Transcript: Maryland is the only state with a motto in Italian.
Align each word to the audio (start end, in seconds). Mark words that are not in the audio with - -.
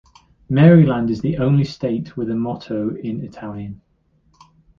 Maryland 0.49 1.11
is 1.11 1.21
the 1.21 1.37
only 1.37 1.63
state 1.63 2.17
with 2.17 2.31
a 2.31 2.35
motto 2.35 2.95
in 2.95 3.23
Italian. 3.23 3.81